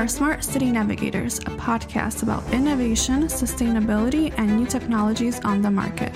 [0.00, 6.14] are Smart City Navigators, a podcast about innovation, sustainability, and new technologies on the market.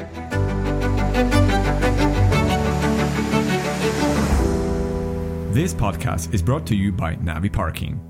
[5.53, 8.01] This podcast is brought to you by NaviParking.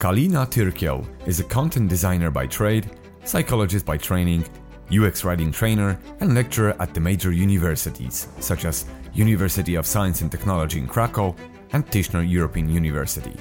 [0.00, 2.90] Kalina Tyrkiel is a content designer by trade,
[3.22, 4.44] psychologist by training,
[4.92, 10.32] UX writing trainer, and lecturer at the major universities such as University of Science and
[10.32, 11.36] Technology in Krakow
[11.72, 13.36] and Tischner European University.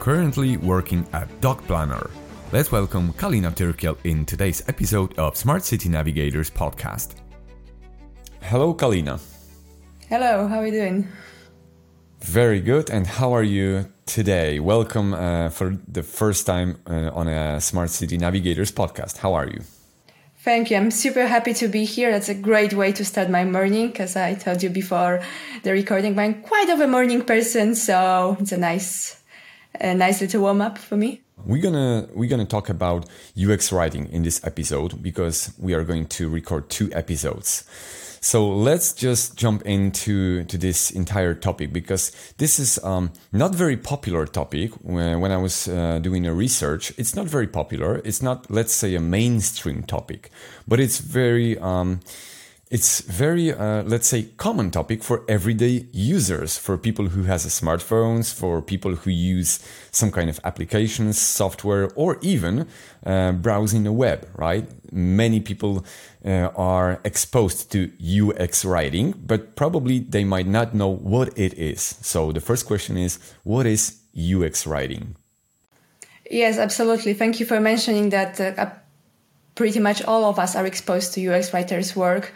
[0.00, 2.10] Currently working at DocPlanner.
[2.52, 7.16] Let's welcome Kalina Tyrkiel in today's episode of Smart City Navigators podcast.
[8.40, 9.20] Hello, Kalina.
[10.08, 11.08] Hello, how are you doing?
[12.20, 12.90] Very good.
[12.90, 14.60] And how are you today?
[14.60, 19.18] Welcome uh, for the first time uh, on a Smart City Navigators podcast.
[19.18, 19.60] How are you?
[20.38, 20.76] Thank you.
[20.76, 22.12] I'm super happy to be here.
[22.12, 25.20] That's a great way to start my morning because I told you before
[25.64, 29.20] the recording, I'm quite of a morning person, so it's a nice,
[29.80, 31.22] a nice little warm up for me.
[31.44, 33.06] We're gonna we're gonna talk about
[33.40, 37.64] UX writing in this episode because we are going to record two episodes.
[38.20, 43.76] So let's just jump into to this entire topic because this is um, not very
[43.76, 44.72] popular topic.
[44.82, 48.00] When, I was uh, doing a research, it's not very popular.
[48.04, 50.30] It's not, let's say, a mainstream topic,
[50.66, 52.00] but it's very um,
[52.70, 58.32] it's very uh, let's say common topic for everyday users for people who has smartphones
[58.32, 59.58] for people who use
[59.90, 62.66] some kind of applications software or even
[63.06, 64.68] uh, browsing the web right?
[64.92, 65.84] Many people
[66.24, 67.90] uh, are exposed to
[68.28, 71.96] ux writing but probably they might not know what it is.
[72.02, 75.16] So the first question is what is ux writing?
[76.30, 77.14] Yes absolutely.
[77.14, 78.70] Thank you for mentioning that uh,
[79.58, 82.32] pretty much all of us are exposed to UX writers' work.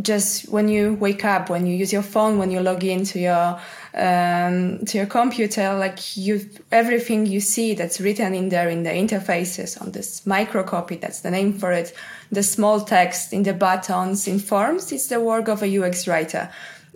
[0.00, 3.60] Just when you wake up, when you use your phone, when you log into your
[3.92, 8.88] um, to your computer, like you, everything you see that's written in there in the
[8.90, 11.92] interfaces on this microcopy, that's the name for it,
[12.32, 16.48] the small text in the buttons, in forms, it's the work of a UX writer.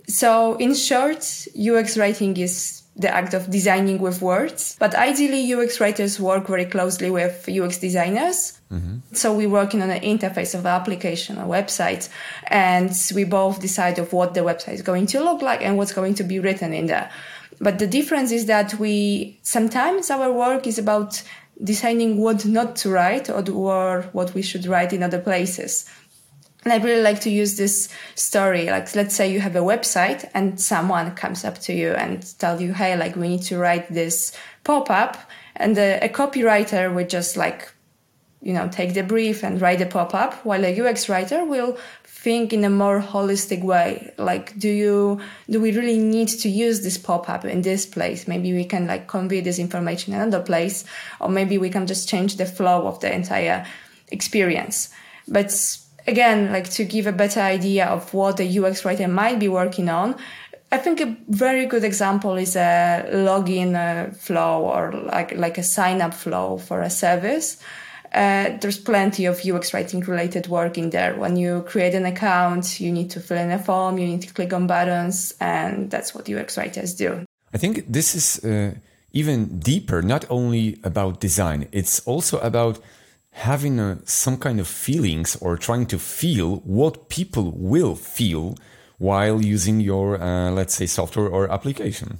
[0.07, 4.77] So, in short, UX writing is the act of designing with words.
[4.79, 8.59] But ideally, UX writers work very closely with UX designers.
[8.71, 8.99] Mm-hmm.
[9.13, 12.09] So we're working on an interface of the application, or website,
[12.47, 15.93] and we both decide of what the website is going to look like and what's
[15.93, 17.11] going to be written in there.
[17.59, 21.21] But the difference is that we sometimes our work is about
[21.63, 25.85] deciding what not to write or, or what we should write in other places.
[26.65, 28.65] And I really like to use this story.
[28.65, 32.59] Like, let's say you have a website and someone comes up to you and tell
[32.59, 35.17] you, Hey, like we need to write this pop up.
[35.55, 37.71] And the, a copywriter would just like,
[38.41, 41.77] you know, take the brief and write the pop up while a UX writer will
[42.03, 44.11] think in a more holistic way.
[44.17, 48.27] Like, do you, do we really need to use this pop up in this place?
[48.27, 50.83] Maybe we can like convey this information in another place,
[51.21, 53.67] or maybe we can just change the flow of the entire
[54.11, 54.89] experience.
[55.27, 55.51] But
[56.07, 59.89] again, like to give a better idea of what a UX writer might be working
[59.89, 60.15] on,
[60.71, 65.63] I think a very good example is a login uh, flow or like like a
[65.63, 67.57] sign up flow for a service.
[68.13, 71.15] Uh, there's plenty of UX writing related work in there.
[71.15, 74.33] When you create an account, you need to fill in a form, you need to
[74.33, 77.25] click on buttons, and that's what UX writers do.
[77.53, 78.73] I think this is uh,
[79.11, 82.79] even deeper, not only about design, it's also about
[83.35, 88.55] having a, some kind of feelings or trying to feel what people will feel
[88.97, 92.17] while using your, uh, let's say, software or application.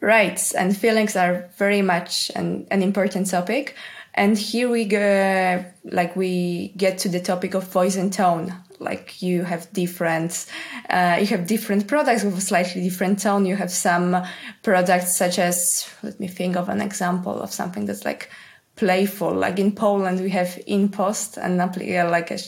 [0.00, 3.76] Right, and feelings are very much an, an important topic.
[4.14, 8.52] And here we go, like we get to the topic of voice and tone.
[8.80, 10.46] Like you have different,
[10.90, 13.46] uh, you have different products with a slightly different tone.
[13.46, 14.22] You have some
[14.62, 18.30] products such as, let me think of an example of something that's like
[18.76, 19.32] playful.
[19.32, 22.38] Like in Poland, we have InPost and like a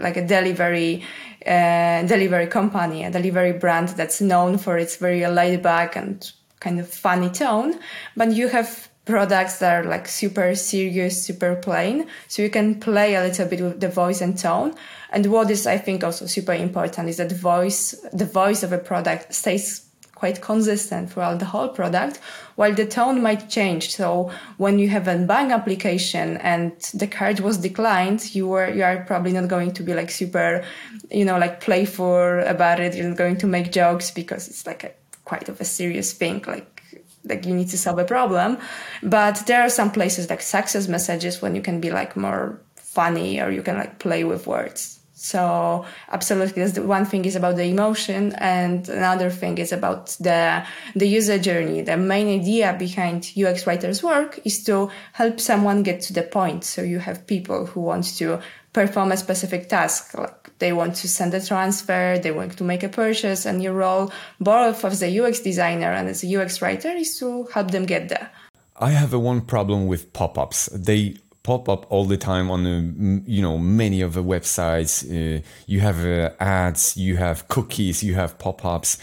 [0.00, 1.02] like a delivery
[1.46, 6.80] uh, delivery company, a delivery brand that's known for its very laid back and kind
[6.80, 7.78] of funny tone.
[8.16, 12.06] But you have products that are like super serious, super plain.
[12.28, 14.74] So you can play a little bit with the voice and tone.
[15.10, 18.78] And what is, I think, also super important is that voice, the voice of a
[18.78, 19.85] product stays
[20.16, 22.18] quite consistent throughout the whole product,
[22.56, 23.94] while the tone might change.
[23.94, 28.82] So when you have a bank application and the card was declined, you were you
[28.82, 30.64] are probably not going to be like super,
[31.10, 32.94] you know, like playful about it.
[32.96, 34.90] You're not going to make jokes because it's like a
[35.24, 36.82] quite of a serious thing, like
[37.24, 38.58] like you need to solve a problem.
[39.02, 43.40] But there are some places like success messages when you can be like more funny
[43.40, 45.00] or you can like play with words.
[45.26, 50.16] So absolutely, that's the one thing is about the emotion, and another thing is about
[50.20, 50.62] the
[50.94, 51.82] the user journey.
[51.82, 56.62] The main idea behind UX writers' work is to help someone get to the point.
[56.64, 58.38] So you have people who want to
[58.72, 62.84] perform a specific task, like they want to send a transfer, they want to make
[62.84, 66.90] a purchase, and your role, both as a UX designer and as a UX writer,
[66.90, 68.30] is to help them get there.
[68.78, 70.68] I have a one problem with pop-ups.
[70.72, 74.92] They pop up all the time on the, you know many of the websites.
[75.04, 78.98] Uh, you have uh, ads, you have cookies, you have pop-ups.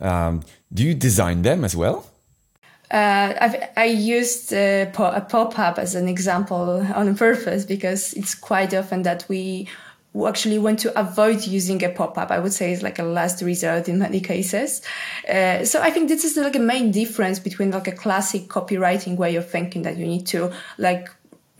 [0.00, 0.42] Um,
[0.72, 2.06] do you design them as well?
[2.90, 4.86] Uh, i used uh,
[5.20, 9.66] a pop-up as an example on purpose because it's quite often that we
[10.26, 12.30] actually want to avoid using a pop-up.
[12.30, 14.80] I would say it's like a last resort in many cases.
[15.28, 19.16] Uh, so I think this is like a main difference between like a classic copywriting
[19.16, 21.08] way of thinking that you need to like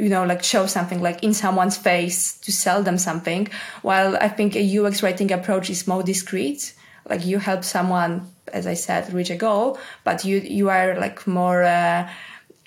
[0.02, 3.48] you know, like show something like in someone's face to sell them something.
[3.82, 6.74] While I think a UX writing approach is more discreet.
[7.08, 11.24] Like you help someone, as I said, reach a goal, but you, you are like
[11.28, 12.10] more, uh,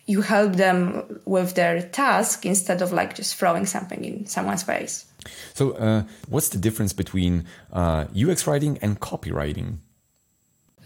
[0.06, 5.06] you help them with their task instead of like just throwing something in someone's face.
[5.54, 9.80] So, uh, what's the difference between uh, UX writing and copywriting?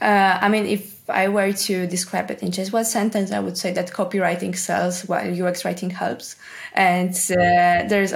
[0.01, 3.57] Uh, I mean, if I were to describe it in just one sentence, I would
[3.57, 6.35] say that copywriting sells while UX writing helps.
[6.73, 8.13] And uh, there's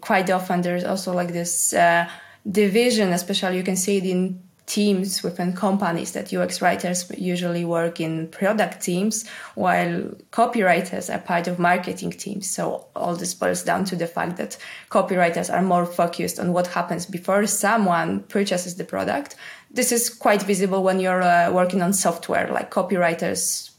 [0.00, 2.08] quite often there's also like this uh,
[2.50, 8.00] division, especially you can see it in teams within companies that UX writers usually work
[8.00, 12.50] in product teams, while copywriters are part of marketing teams.
[12.50, 14.56] So all this boils down to the fact that
[14.90, 19.36] copywriters are more focused on what happens before someone purchases the product.
[19.70, 23.70] This is quite visible when you're uh, working on software, like copywriters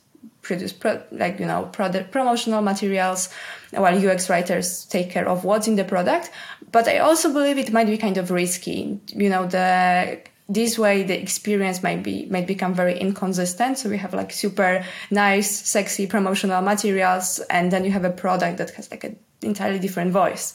[0.42, 3.30] produce pro- like you know product promotional materials
[3.72, 6.30] while UX writers take care of what's in the product
[6.72, 11.04] but I also believe it might be kind of risky you know the this way
[11.04, 16.06] the experience might be might become very inconsistent so we have like super nice sexy
[16.06, 20.54] promotional materials and then you have a product that has like an entirely different voice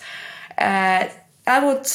[0.58, 1.08] uh,
[1.46, 1.86] i would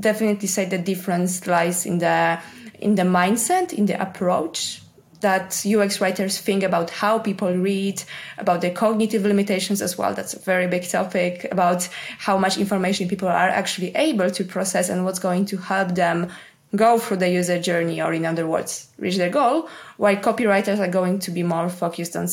[0.00, 2.38] definitely say the difference lies in the
[2.80, 4.80] in the mindset in the approach
[5.24, 8.02] that UX writers think about how people read,
[8.36, 10.12] about the cognitive limitations as well.
[10.12, 14.90] That's a very big topic about how much information people are actually able to process
[14.90, 16.30] and what's going to help them
[16.76, 20.88] go through the user journey or in other words reach their goal while copywriters are
[20.88, 22.24] going to be more focused on,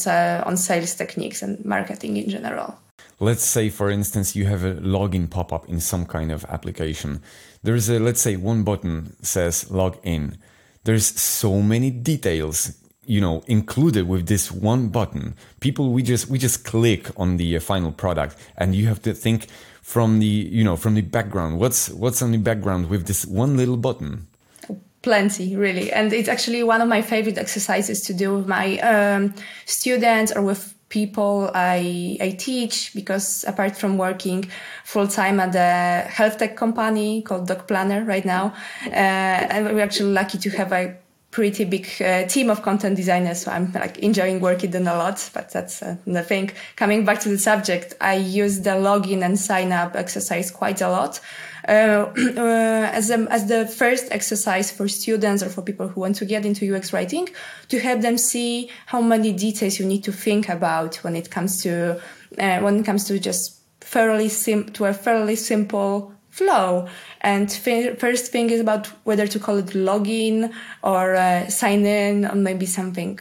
[0.46, 2.78] on sales techniques and marketing in general.
[3.20, 7.22] Let's say for instance you have a login pop-up in some kind of application.
[7.64, 10.38] There's a let's say one button says log in.
[10.84, 15.36] There's so many details you know included with this one button.
[15.60, 19.14] People we just we just click on the uh, final product and you have to
[19.14, 19.48] think
[19.84, 21.60] from the you know from the background.
[21.60, 24.28] What's what's on the background with this one little button
[25.02, 29.34] plenty really and it's actually one of my favorite exercises to do with my um,
[29.66, 34.48] students or with people I, I teach because apart from working
[34.84, 38.54] full time at a health tech company called DocPlanner right now,
[38.86, 40.96] uh, and we're actually lucky to have a
[41.32, 43.42] pretty big uh, team of content designers.
[43.42, 46.52] So I'm like enjoying working them a lot, but that's uh, the thing.
[46.76, 50.90] Coming back to the subject, I use the login and sign up exercise quite a
[50.90, 51.22] lot.
[51.72, 56.18] Uh, uh, as, a, as the first exercise for students or for people who want
[56.18, 57.30] to get into UX writing
[57.70, 61.64] to help them see how many details you need to think about when it comes
[61.64, 61.98] to
[62.38, 66.90] uh, when it comes to just fairly sim- to a fairly simple flow.
[67.22, 70.52] And first thing is about whether to call it login
[70.84, 73.18] or uh, sign in or maybe something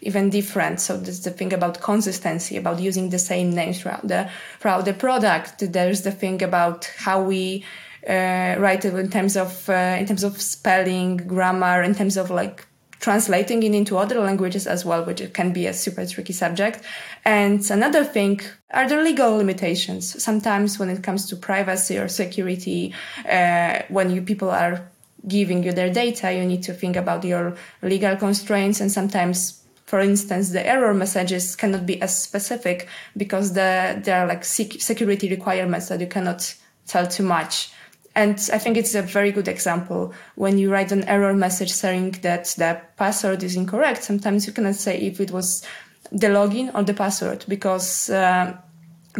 [0.00, 0.80] even different.
[0.80, 4.94] So there's the thing about consistency, about using the same names throughout the throughout the
[4.94, 5.70] product.
[5.72, 7.64] There's the thing about how we
[8.08, 12.66] uh, it in terms of uh, in terms of spelling, grammar, in terms of like
[13.00, 16.82] translating it into other languages as well, which can be a super tricky subject.
[17.24, 18.40] And another thing
[18.72, 20.22] are the legal limitations.
[20.22, 22.94] Sometimes when it comes to privacy or security,
[23.28, 24.82] uh, when you people are
[25.26, 29.98] giving you their data, you need to think about your legal constraints and sometimes for
[29.98, 35.88] instance, the error messages cannot be as specific because the, there are like security requirements
[35.88, 36.54] that you cannot
[36.86, 37.72] tell too much.
[38.14, 42.12] And I think it's a very good example when you write an error message saying
[42.22, 44.02] that the password is incorrect.
[44.02, 45.64] Sometimes you cannot say if it was
[46.10, 48.56] the login or the password because uh,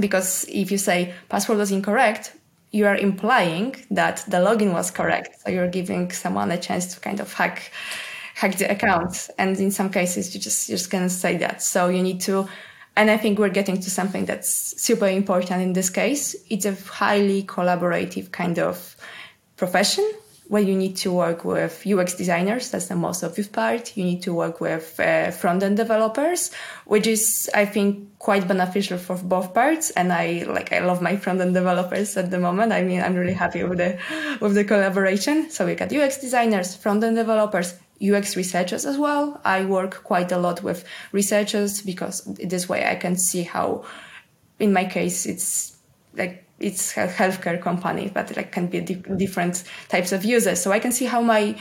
[0.00, 2.34] because if you say password was incorrect,
[2.72, 5.40] you are implying that the login was correct.
[5.40, 7.72] So you're giving someone a chance to kind of hack
[8.40, 9.28] hack the account.
[9.38, 11.62] And in some cases, you just, you're just to say that.
[11.62, 12.48] So you need to,
[12.96, 16.36] and I think we're getting to something that's super important in this case.
[16.48, 18.96] It's a highly collaborative kind of
[19.56, 20.10] profession
[20.50, 22.72] where you need to work with UX designers.
[22.72, 23.96] That's the most obvious part.
[23.96, 26.50] You need to work with uh, front end developers,
[26.86, 29.90] which is, I think, quite beneficial for both parts.
[29.90, 32.72] And I like, I love my front end developers at the moment.
[32.72, 33.96] I mean, I'm really happy with the,
[34.40, 35.50] with the collaboration.
[35.50, 39.40] So we got UX designers, front end developers, UX researchers as well.
[39.44, 43.84] I work quite a lot with researchers because this way I can see how,
[44.58, 45.76] in my case, it's
[46.14, 50.60] like it's a healthcare company, but like can be different types of users.
[50.60, 51.56] So I can see how my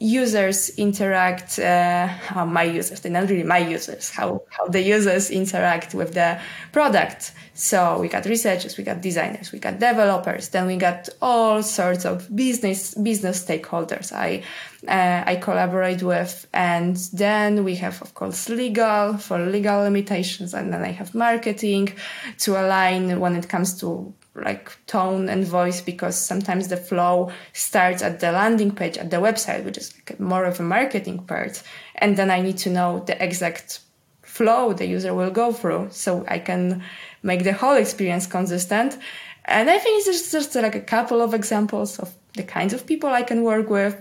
[0.00, 5.30] users interact, uh, how my users, they're not really my users, how, how the users
[5.30, 6.40] interact with the
[6.72, 7.32] product.
[7.52, 12.06] So we got researchers, we got designers, we got developers, then we got all sorts
[12.06, 14.42] of business, business stakeholders I,
[14.88, 16.48] uh, I collaborate with.
[16.54, 20.54] And then we have, of course, legal for legal limitations.
[20.54, 21.92] And then I have marketing
[22.38, 28.02] to align when it comes to like tone and voice because sometimes the flow starts
[28.02, 31.62] at the landing page at the website, which is like more of a marketing part.
[31.96, 33.80] And then I need to know the exact
[34.22, 36.82] flow the user will go through so I can
[37.22, 38.96] make the whole experience consistent.
[39.44, 42.86] And I think it's just, just like a couple of examples of the kinds of
[42.86, 43.96] people I can work with.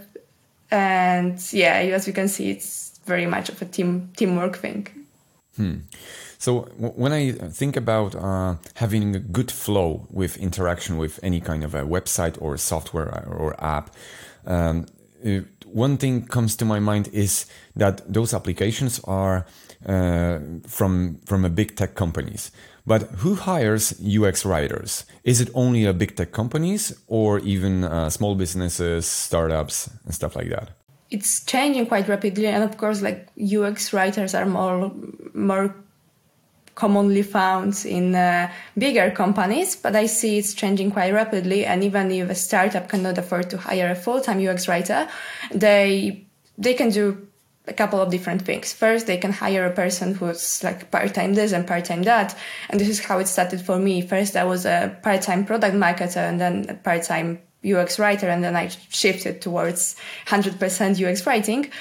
[0.70, 4.88] And yeah, as you can see, it's very much of a team teamwork thing.
[5.56, 5.78] Hmm.
[6.40, 11.66] So when I think about uh, having a good flow with interaction with any kind
[11.66, 13.94] of a website or software or app,
[14.46, 14.86] um,
[15.26, 19.46] uh, one thing comes to my mind is that those applications are
[19.86, 22.52] uh, from from a big tech companies.
[22.88, 25.06] But who hires UX writers?
[25.26, 30.38] Is it only a big tech companies or even uh, small businesses, startups, and stuff
[30.38, 30.70] like that?
[31.12, 34.90] It's changing quite rapidly, and of course, like UX writers are more
[35.34, 35.76] more
[36.80, 41.66] commonly found in uh, bigger companies, but I see it's changing quite rapidly.
[41.66, 45.08] And even if a startup cannot afford to hire a full-time UX writer,
[45.54, 46.26] they
[46.58, 47.28] they can do
[47.68, 48.74] a couple of different things.
[48.74, 52.36] First, they can hire a person who's like part-time this and part-time that.
[52.70, 54.02] And this is how it started for me.
[54.02, 58.28] First, I was a part-time product marketer and then a part-time UX writer.
[58.28, 59.96] And then I shifted towards
[60.28, 61.72] 100% UX writing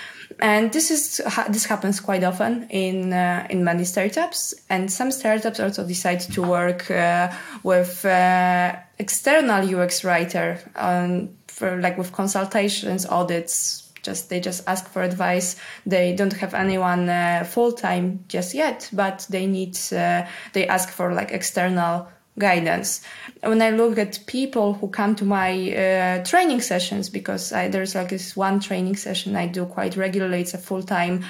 [0.40, 4.54] and this is this happens quite often in uh, in many startups.
[4.68, 11.80] And some startups also decide to work uh, with uh, external UX writer on for
[11.80, 13.84] like with consultations audits.
[14.02, 15.56] Just they just ask for advice.
[15.84, 20.88] They don't have anyone uh, full time just yet but they need uh, they ask
[20.88, 23.02] for like external guidance.
[23.42, 27.94] When I look at people who come to my uh, training sessions, because I, there's
[27.94, 31.24] like this one training session I do quite regularly, it's a full time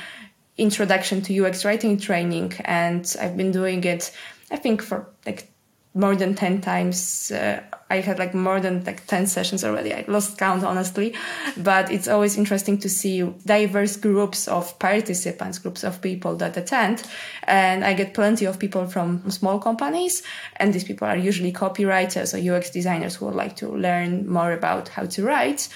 [0.57, 4.13] introduction to UX writing training, and I've been doing it,
[4.51, 5.51] I think, for like
[5.95, 7.31] more than 10 times.
[7.31, 9.95] Uh, I had like more than like 10 sessions already.
[9.95, 11.15] I lost count, honestly.
[11.57, 17.03] But it's always interesting to see diverse groups of participants, groups of people that attend.
[17.45, 20.23] And I get plenty of people from small companies.
[20.57, 24.53] And these people are usually copywriters or UX designers who would like to learn more
[24.53, 25.69] about how to write.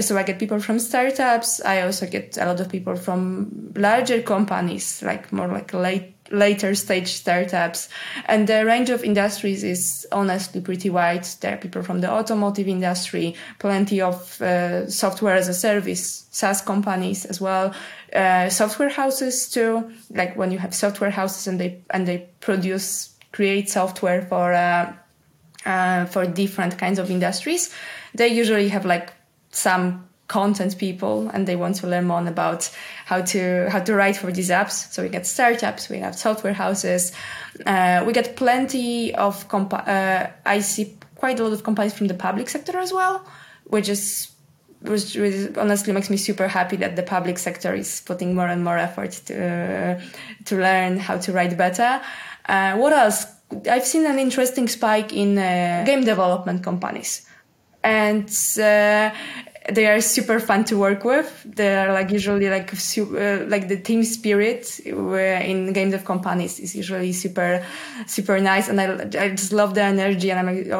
[0.00, 1.60] So I get people from startups.
[1.64, 6.74] I also get a lot of people from larger companies, like more like late later
[6.74, 7.88] stage startups.
[8.26, 11.24] And the range of industries is honestly pretty wide.
[11.40, 16.62] There are people from the automotive industry, plenty of uh, software as a service, SaaS
[16.62, 17.74] companies as well,
[18.14, 19.92] uh, software houses too.
[20.10, 24.92] Like when you have software houses and they and they produce create software for uh,
[25.64, 27.72] uh for different kinds of industries,
[28.14, 29.12] they usually have like
[29.50, 32.70] some content people and they want to learn more about
[33.10, 34.76] how to how to write for these apps.
[34.92, 37.12] So we get startups we have software houses.
[37.66, 42.18] Uh, we get plenty of uh, i see quite a lot of companies from the
[42.26, 43.14] public sector as well
[43.74, 44.32] which is
[44.82, 48.64] which really honestly makes me super happy that the public sector is putting more and
[48.64, 50.00] more effort to uh,
[50.44, 52.00] to learn how to write better.
[52.48, 53.26] Uh, what else?
[53.70, 57.28] I've seen an interesting spike in uh, game development companies.
[57.84, 59.10] And uh,
[59.70, 61.44] they are super fun to work with.
[61.44, 66.74] They are like usually like uh, like the team spirit in games of companies is
[66.74, 67.64] usually super
[68.06, 70.72] super nice, and I, I just love the energy, and I'm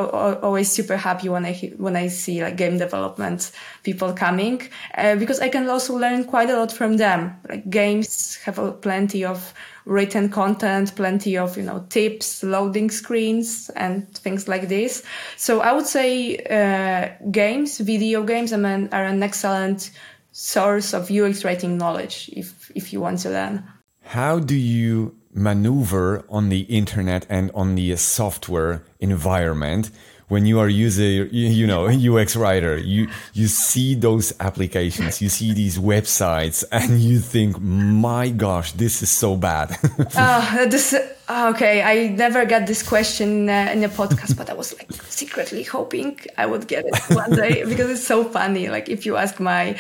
[0.43, 4.63] always super happy when I when I see like game development people coming
[4.97, 7.37] uh, because I can also learn quite a lot from them.
[7.49, 14.13] Like games have plenty of written content, plenty of, you know, tips, loading screens and
[14.17, 15.03] things like this.
[15.37, 19.91] So I would say, uh, games, video games, I mean, are an excellent
[20.33, 23.65] source of UX writing knowledge if, if you want to learn.
[24.03, 29.91] How do you maneuver on the internet and on the software environment
[30.33, 35.53] when you are user, you know, UX writer, you, you see those applications, you see
[35.53, 39.77] these websites and you think, my gosh, this is so bad.
[40.17, 40.95] uh, this,
[41.29, 41.83] okay.
[41.83, 46.19] I never got this question uh, in a podcast, but I was like secretly hoping
[46.39, 48.71] I would get it one day because it's so funny.
[48.71, 49.77] Like if you ask my,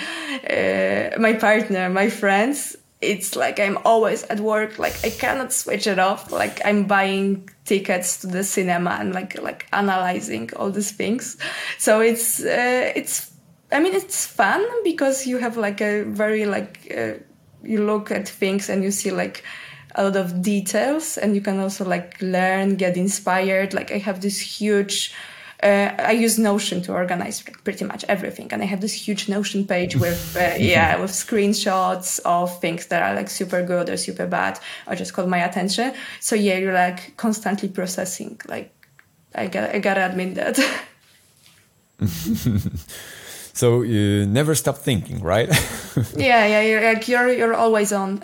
[0.50, 4.78] uh, my partner, my friends, it's like I'm always at work.
[4.78, 6.32] Like I cannot switch it off.
[6.32, 11.36] Like I'm buying tickets to the cinema and like like analyzing all these things.
[11.78, 13.32] So it's uh, it's
[13.70, 17.14] I mean it's fun because you have like a very like uh,
[17.62, 19.44] you look at things and you see like
[19.94, 24.22] a lot of details and you can also like learn get inspired like i have
[24.22, 25.14] this huge
[25.62, 29.66] uh, I use Notion to organize pretty much everything, and I have this huge Notion
[29.66, 34.26] page with uh, yeah with screenshots of things that are like super good or super
[34.26, 35.94] bad or just caught my attention.
[36.20, 38.40] So yeah, you're like constantly processing.
[38.48, 38.72] Like
[39.34, 40.58] I got I gotta admit that.
[43.52, 45.48] so you never stop thinking, right?
[46.16, 48.20] yeah, yeah, you're like you're you're always on.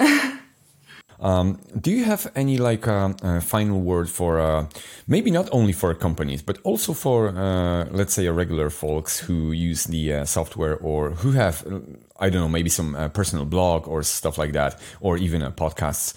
[1.20, 4.66] Um, do you have any like uh, uh, final word for uh,
[5.08, 9.84] maybe not only for companies but also for uh, let's say regular folks who use
[9.84, 11.80] the uh, software or who have uh,
[12.20, 16.14] I don't know maybe some personal blog or stuff like that or even a podcasts?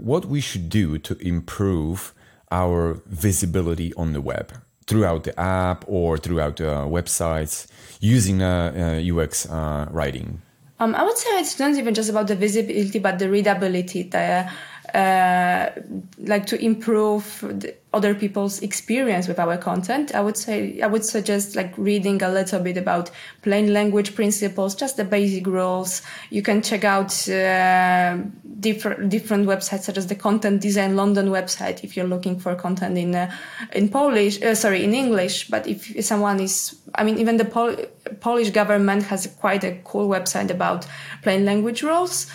[0.00, 2.12] What we should do to improve
[2.50, 4.52] our visibility on the web
[4.86, 7.66] throughout the app or throughout websites
[8.00, 10.42] using UX writing
[10.80, 14.50] um, I would say it's not even just about the visibility, but the readability, the,
[14.94, 15.70] uh,
[16.18, 20.14] like to improve the, other people's experience with our content.
[20.14, 23.10] I would say I would suggest like reading a little bit about
[23.42, 26.02] plain language principles, just the basic rules.
[26.30, 28.18] You can check out uh,
[28.60, 32.96] different different websites such as the Content Design London website if you're looking for content
[32.96, 33.30] in uh,
[33.72, 35.48] in Polish, uh, sorry, in English.
[35.48, 37.76] But if someone is, I mean, even the Pol-
[38.20, 40.86] Polish government has quite a cool website about
[41.22, 42.28] plain language rules.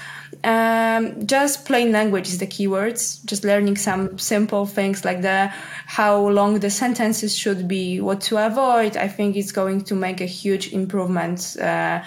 [0.44, 3.24] Um, just plain language is the keywords.
[3.26, 5.45] Just learning some simple things like the
[5.88, 8.98] how long the sentences should be, what to avoid.
[8.98, 12.04] I think it's going to make a huge improvement uh,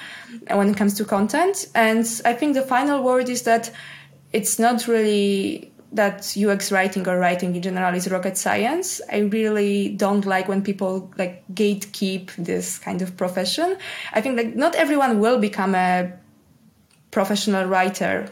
[0.51, 1.67] when it comes to content.
[1.75, 3.71] And I think the final word is that
[4.33, 9.01] it's not really that UX writing or writing in general is rocket science.
[9.11, 13.77] I really don't like when people like gatekeep this kind of profession.
[14.13, 16.13] I think like not everyone will become a
[17.11, 18.31] professional writer,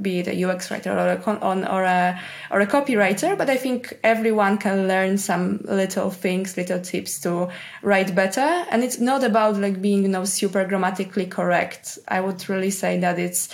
[0.00, 3.36] be it a UX writer or a on, or a or a copywriter.
[3.36, 7.48] But I think everyone can learn some little things, little tips to
[7.82, 8.64] write better.
[8.70, 11.98] And it's not about like being you know super grammatically correct.
[12.08, 13.48] I would really say that it's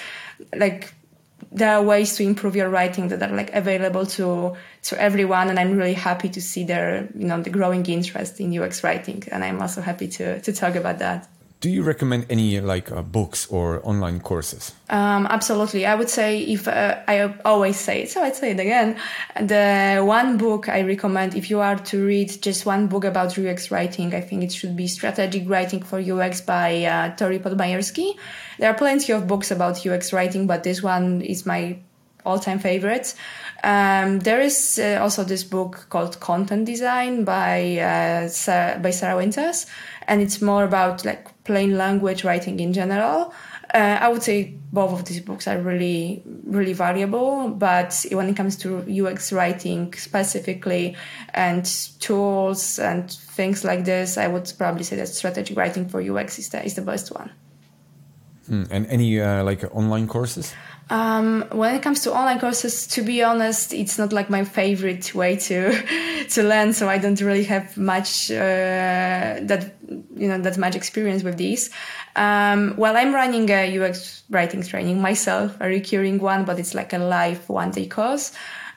[0.54, 0.92] like
[1.50, 5.58] there are ways to improve your writing that are like available to to everyone and
[5.58, 9.42] i'm really happy to see their you know the growing interest in ux writing and
[9.44, 11.28] i'm also happy to to talk about that
[11.60, 14.72] do you recommend any like uh, books or online courses?
[14.90, 15.86] Um, absolutely.
[15.86, 18.96] I would say if uh, i always say it so i'd say it again.
[19.40, 23.70] The one book i recommend if you are to read just one book about ux
[23.70, 28.74] writing i think it should be strategic writing for ux by uh, Torrey there are
[28.74, 31.78] plenty of books about ux writing but this one is my
[32.26, 33.14] all-time favorite.
[33.64, 39.16] Um, there is uh, also this book called content design by uh, Sarah, by sarah
[39.16, 39.66] winters
[40.06, 43.32] and it's more about like plain language writing in general.
[43.74, 47.48] Uh, I would say both of these books are really, really valuable.
[47.48, 50.94] But when it comes to UX writing specifically
[51.32, 51.64] and
[52.00, 56.50] tools and things like this, I would probably say that strategic writing for UX is
[56.50, 57.30] the, is the best one.
[58.46, 58.64] Hmm.
[58.70, 60.54] And any uh, like online courses?
[60.90, 65.14] Um, when it comes to online courses, to be honest, it's not like my favorite
[65.14, 66.72] way to to learn.
[66.72, 69.74] So I don't really have much uh, that
[70.16, 71.70] you know that much experience with these.
[72.16, 76.92] Um, well, I'm running a UX writing training myself, a recurring one, but it's like
[76.92, 78.32] a live one day course,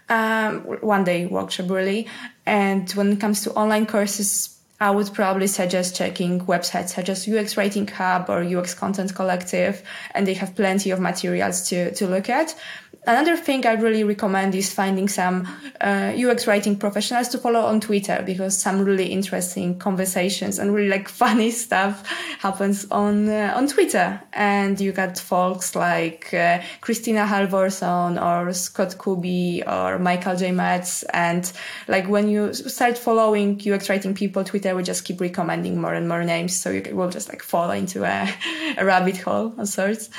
[0.09, 2.07] um, one day workshop really.
[2.45, 7.29] And when it comes to online courses, I would probably suggest checking websites such as
[7.29, 9.83] UX Writing Hub or UX Content Collective,
[10.15, 12.55] and they have plenty of materials to, to look at.
[13.03, 15.47] Another thing I really recommend is finding some
[15.81, 20.89] uh, UX writing professionals to follow on Twitter because some really interesting conversations and really
[20.89, 24.21] like funny stuff happens on uh, on Twitter.
[24.33, 30.51] And you got folks like uh, Kristina Halvorson or Scott Kubie or Michael J.
[30.51, 31.01] Metts.
[31.11, 31.51] And
[31.87, 36.07] like when you start following UX writing people, Twitter will just keep recommending more and
[36.07, 36.55] more names.
[36.55, 38.31] So you will just like fall into a,
[38.77, 40.11] a rabbit hole of sorts.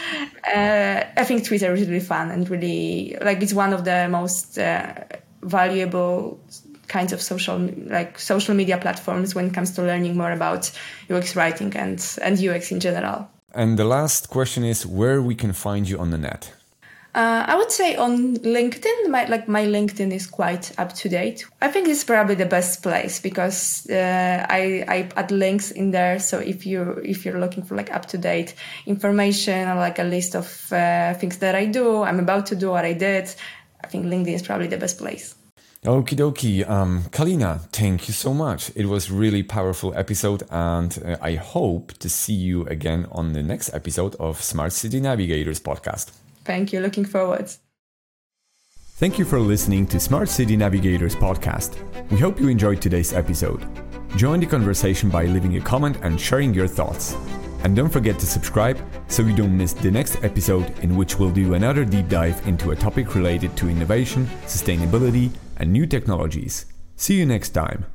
[0.53, 4.59] Uh, I think Twitter is really fun and really like it's one of the most
[4.59, 4.95] uh,
[5.43, 6.41] valuable
[6.89, 10.71] kinds of social like social media platforms when it comes to learning more about
[11.11, 13.29] UX writing and and UX in general.
[13.55, 16.53] And the last question is where we can find you on the net.
[17.15, 21.45] Uh, I would say on LinkedIn, my, like my LinkedIn is quite up to date.
[21.61, 26.19] I think it's probably the best place because uh, I, I add links in there.
[26.19, 28.55] So if you if you're looking for like up to date
[28.87, 32.71] information or like a list of uh, things that I do, I'm about to do,
[32.71, 33.35] what I did,
[33.85, 35.35] I think LinkedIn is probably the best place.
[35.85, 36.67] Okie dokie.
[36.67, 38.71] Um, Kalina, thank you so much.
[38.75, 43.43] It was really powerful episode, and uh, I hope to see you again on the
[43.43, 46.22] next episode of Smart City Navigators podcast.
[46.45, 46.81] Thank you.
[46.81, 47.51] Looking forward.
[48.97, 51.77] Thank you for listening to Smart City Navigators podcast.
[52.11, 53.67] We hope you enjoyed today's episode.
[54.17, 57.17] Join the conversation by leaving a comment and sharing your thoughts.
[57.65, 58.79] And don't forget to subscribe
[59.09, 62.73] so you don't miss the next episode, in which we'll do another deep dive into
[62.73, 66.67] a topic related to innovation, sustainability, and new technologies.
[66.97, 67.87] See you next time.